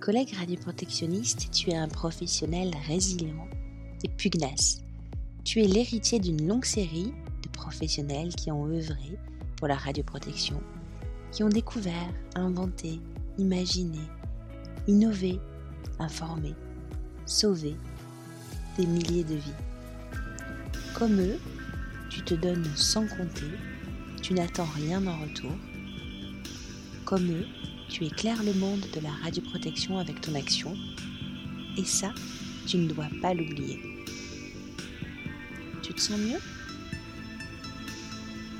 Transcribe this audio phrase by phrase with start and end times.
[0.00, 3.48] Collègue radioprotectionniste, tu es un professionnel résilient
[4.04, 4.82] et pugnace.
[5.44, 7.12] Tu es l'héritier d'une longue série
[7.42, 9.18] de professionnels qui ont œuvré
[9.56, 10.62] pour la radioprotection,
[11.32, 13.00] qui ont découvert, inventé,
[13.38, 13.98] imaginé,
[14.86, 15.40] innové,
[15.98, 16.54] informé,
[17.26, 17.74] sauvé
[18.78, 19.52] des milliers de vies.
[20.94, 21.40] Comme eux,
[22.08, 23.50] tu te donnes sans compter,
[24.22, 25.52] tu n'attends rien en retour.
[27.04, 27.46] Comme eux,
[27.88, 30.76] tu éclaires le monde de la radioprotection avec ton action,
[31.76, 32.12] et ça,
[32.66, 33.80] tu ne dois pas l'oublier.
[35.82, 36.38] Tu te sens mieux?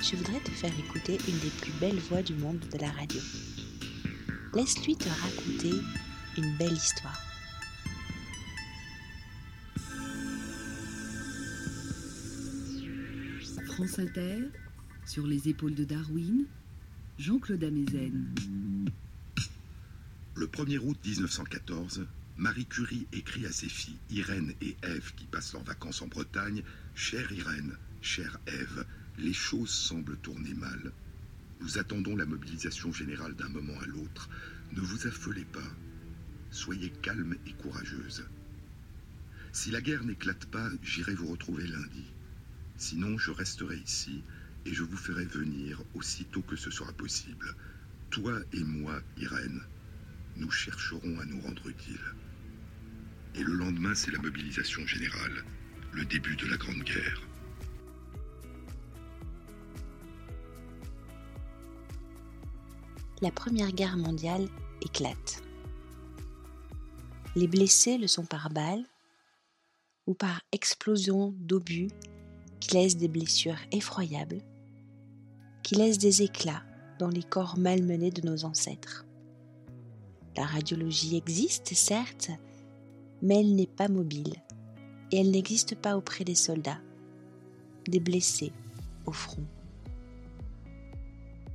[0.01, 3.19] Je voudrais te faire écouter une des plus belles voix du monde de la radio.
[4.55, 5.75] Laisse-lui te raconter
[6.37, 7.21] une belle histoire.
[13.67, 14.49] France Inter,
[15.05, 16.45] sur les épaules de Darwin,
[17.17, 18.33] Jean-Claude Amezen.
[20.39, 25.51] Le 1er août 1914, Marie Curie écrit à ses filles Irène et Ève qui passent
[25.51, 26.63] leurs vacances en Bretagne
[26.95, 28.85] Chère Irène, chère Ève,
[29.17, 30.93] les choses semblent tourner mal.
[31.59, 34.29] Nous attendons la mobilisation générale d'un moment à l'autre.
[34.71, 35.75] Ne vous affolez pas.
[36.51, 38.23] Soyez calme et courageuse.
[39.51, 42.05] Si la guerre n'éclate pas, j'irai vous retrouver lundi.
[42.77, 44.23] Sinon, je resterai ici
[44.65, 47.57] et je vous ferai venir aussitôt que ce sera possible.
[48.09, 49.61] Toi et moi, Irène
[50.39, 51.99] nous chercherons à nous rendre utiles.
[53.35, 55.43] Et le lendemain, c'est la mobilisation générale,
[55.91, 57.21] le début de la Grande Guerre.
[63.21, 64.47] La Première Guerre mondiale
[64.81, 65.43] éclate.
[67.35, 68.85] Les blessés le sont par balles
[70.07, 71.89] ou par explosion d'obus
[72.61, 74.41] qui laissent des blessures effroyables,
[75.63, 76.63] qui laissent des éclats
[76.97, 79.05] dans les corps malmenés de nos ancêtres.
[80.35, 82.31] La radiologie existe, certes,
[83.21, 84.35] mais elle n'est pas mobile
[85.11, 86.79] et elle n'existe pas auprès des soldats,
[87.87, 88.53] des blessés
[89.05, 89.45] au front.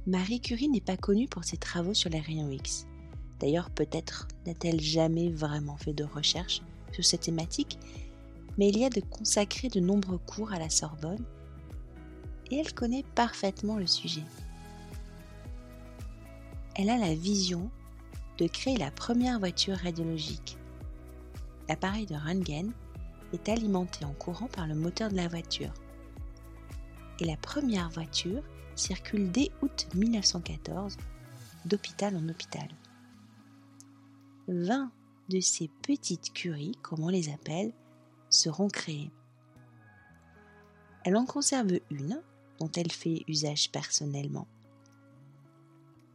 [0.07, 2.87] Marie Curie n'est pas connue pour ses travaux sur les rayons X.
[3.41, 6.61] D'ailleurs, peut-être n'a-t-elle jamais vraiment fait de recherche
[6.93, 7.79] sur cette thématique,
[8.59, 11.25] mais il y a de consacrer de nombreux cours à la Sorbonne
[12.51, 14.23] et elle connaît parfaitement le sujet.
[16.77, 17.71] Elle a la vision
[18.39, 20.59] de créer la première voiture radiologique.
[21.69, 22.73] L'appareil de Röntgen
[23.33, 25.73] est alimenté en courant par le moteur de la voiture.
[27.21, 28.43] Et la première voiture
[28.75, 30.97] circule dès août 1914
[31.65, 32.69] d'hôpital en hôpital.
[34.49, 34.91] 20
[35.31, 37.73] de ces petites curies, comme on les appelle,
[38.29, 39.11] seront créées.
[41.05, 42.21] Elle en conserve une
[42.59, 44.47] dont elle fait usage personnellement.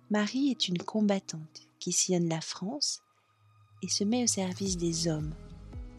[0.09, 3.01] Marie est une combattante sillonne la France
[3.81, 5.33] et se met au service des hommes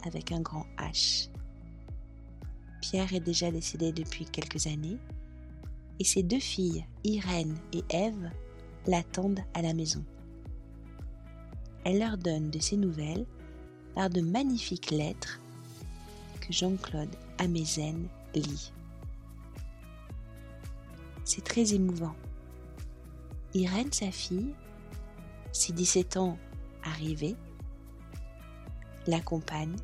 [0.05, 1.31] avec un grand H.
[2.81, 4.99] Pierre est déjà décédé depuis quelques années
[5.99, 8.31] et ses deux filles, Irène et Ève,
[8.87, 10.05] l'attendent à la maison.
[11.85, 13.27] Elle leur donne de ses nouvelles
[13.95, 15.41] par de magnifiques lettres
[16.41, 18.73] que Jean-Claude Amezen lit.
[21.25, 22.15] C'est très émouvant.
[23.55, 24.55] Irène, sa fille,
[25.53, 26.39] ses 17 ans
[26.83, 27.37] arrivés,
[29.07, 29.77] l'accompagne.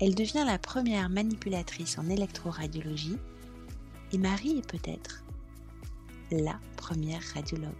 [0.00, 3.18] Elle devient la première manipulatrice en électroradiologie
[4.12, 5.24] et Marie est peut-être
[6.30, 7.72] la première radiologue.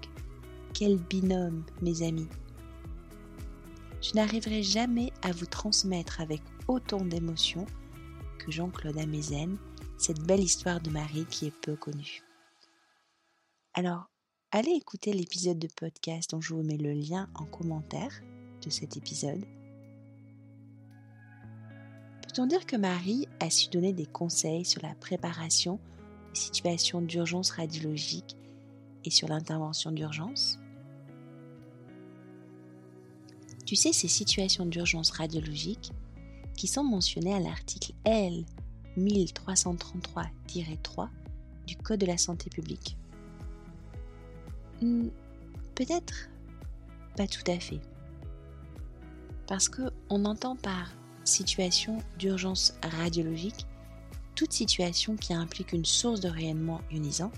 [0.74, 2.28] Quel binôme, mes amis.
[4.00, 7.66] Je n'arriverai jamais à vous transmettre avec autant d'émotion
[8.38, 9.56] que Jean-Claude Amezen
[10.02, 12.24] cette belle histoire de Marie qui est peu connue.
[13.74, 14.10] Alors,
[14.52, 18.12] allez écouter l'épisode de podcast dont je vous mets le lien en commentaire
[18.62, 19.42] de cet épisode.
[22.22, 25.80] Peut-on dire que Marie a su donner des conseils sur la préparation
[26.34, 28.36] des situations d'urgence radiologique
[29.04, 30.58] et sur l'intervention d'urgence?
[33.64, 35.92] Tu sais, ces situations d'urgence radiologique
[36.58, 38.44] qui sont mentionnées à l'article L
[38.98, 41.08] 1333-3
[41.66, 42.98] du Code de la santé publique.
[45.74, 46.28] Peut-être
[47.16, 47.80] pas tout à fait.
[49.46, 50.92] Parce qu'on entend par
[51.24, 53.66] situation d'urgence radiologique
[54.34, 57.30] toute situation qui implique une source de rayonnement ionisant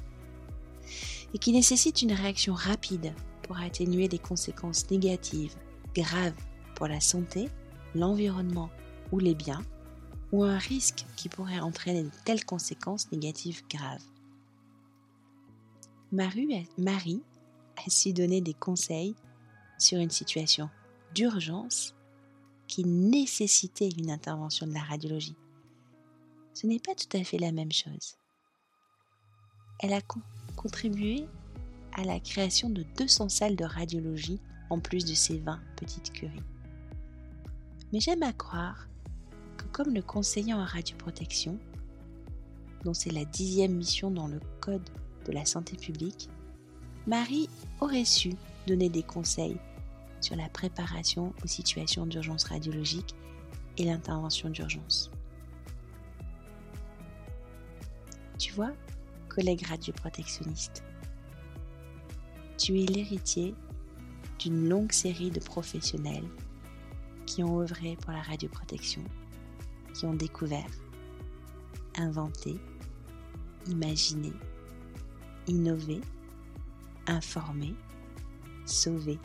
[1.34, 3.12] et qui nécessite une réaction rapide
[3.42, 5.56] pour atténuer des conséquences négatives
[5.94, 6.34] graves
[6.74, 7.48] pour la santé,
[7.94, 8.70] l'environnement
[9.12, 9.62] ou les biens,
[10.32, 14.02] ou un risque qui pourrait entraîner de telles conséquences négatives graves.
[16.12, 16.66] Marie
[17.76, 19.14] a su donner des conseils
[19.78, 20.70] sur une situation
[21.14, 21.94] d'urgence
[22.66, 25.36] qui nécessitaient une intervention de la radiologie.
[26.54, 28.16] Ce n'est pas tout à fait la même chose.
[29.80, 30.00] Elle a
[30.56, 31.26] contribué
[31.92, 34.40] à la création de 200 salles de radiologie
[34.70, 36.42] en plus de ses 20 petites curies.
[37.92, 38.88] Mais j'aime à croire
[39.56, 41.58] que comme le conseiller en radioprotection,
[42.84, 44.88] dont c'est la dixième mission dans le Code
[45.26, 46.28] de la santé publique,
[47.06, 48.34] Marie aurait su
[48.66, 49.58] donner des conseils
[50.22, 53.14] sur la préparation aux situations d'urgence radiologique
[53.76, 55.10] et l'intervention d'urgence.
[58.38, 58.72] Tu vois,
[59.28, 60.82] collègue radioprotectionniste,
[62.56, 63.54] tu es l'héritier
[64.38, 66.28] d'une longue série de professionnels
[67.26, 69.02] qui ont œuvré pour la radioprotection,
[69.92, 70.70] qui ont découvert,
[71.96, 72.56] inventé,
[73.66, 74.32] imaginé,
[75.46, 76.00] innové,
[77.06, 77.74] informé,
[78.66, 79.18] sauvé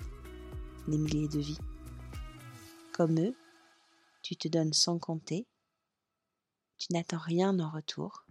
[0.88, 1.60] des milliers de vies.
[2.94, 3.36] Comme eux,
[4.22, 5.48] tu te donnes sans compter,
[6.78, 8.26] tu n'attends rien en retour.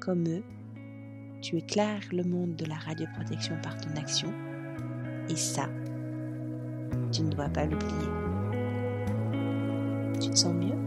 [0.00, 0.44] Comme eux,
[1.42, 4.32] tu éclaires le monde de la radioprotection par ton action,
[5.28, 5.68] et ça,
[7.12, 8.08] tu ne dois pas l'oublier.
[10.20, 10.80] Tu te sens mieux?